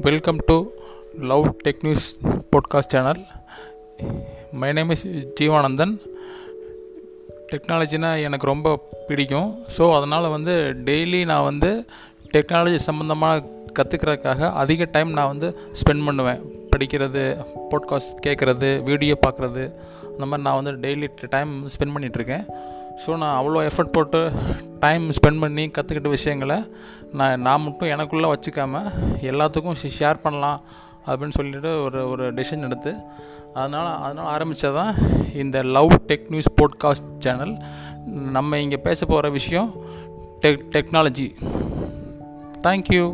[0.00, 0.56] Welcome to
[1.20, 2.18] love tech news
[2.50, 3.20] podcast channel
[4.52, 5.06] my name is
[5.40, 5.94] Jeevanandhan
[7.52, 8.76] டெக்னாலஜினா எனக்கு ரொம்ப
[9.08, 9.48] பிடிக்கும்.
[9.78, 10.54] So அதனால் வந்து
[10.88, 11.70] டெய்லி நான் வந்து
[12.34, 13.44] டெக்னாலஜி சம்மந்தமாக
[13.78, 15.50] கற்றுக்கிறதுக்காக அதிக டைம் நான் வந்து
[15.80, 16.40] ஸ்பெண்ட் பண்ணுவேன்.
[16.78, 17.22] படிக்கிறது
[17.70, 19.62] பாட்காஸ்ட் கேட்குறது வீடியோ பார்க்குறது
[20.10, 22.44] அந்த மாதிரி நான் வந்து டெய்லி டைம் ஸ்பெண்ட் பண்ணிகிட்ருக்கேன்
[23.06, 24.20] ஸோ நான் அவ்வளோ எஃபர்ட் போட்டு
[24.80, 26.58] டைம் ஸ்பெண்ட் பண்ணி கற்றுக்கிட்ட விஷயங்களை
[27.12, 28.82] நான் நான் மட்டும் எனக்குள்ளே வச்சுக்காம
[29.20, 30.60] எல்லாத்துக்கும் ஷேர் பண்ணலாம்
[31.06, 32.92] அப்படின்னு சொல்லிட்டு ஒரு ஒரு டெசிஷன் எடுத்து
[33.54, 34.94] அதனால் அதனால் ஆரம்பித்தது தான்
[35.34, 37.54] இந்த love tech news podcast channel
[38.32, 39.70] நம்ம இங்கே பேச போகிற விஷயம்
[40.40, 41.28] டெக் டெக்னாலஜி
[42.62, 43.06] தேங்க்யூ